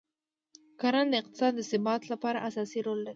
[0.79, 3.09] کرنه د اقتصاد د ثبات لپاره اساسي رول لري.